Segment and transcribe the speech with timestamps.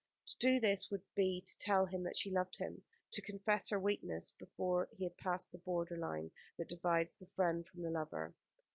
[0.29, 3.79] To do this would be to tell him that she loved him, to confess her
[3.79, 8.33] weakness, before he had passed the border line that divides the friend from the lover.